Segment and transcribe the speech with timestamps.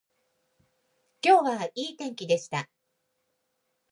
[1.21, 2.67] 今日はいい日でした